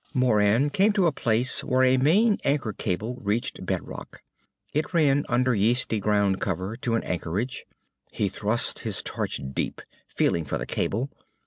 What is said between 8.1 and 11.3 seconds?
He thrust his torch deep, feeling for the cable.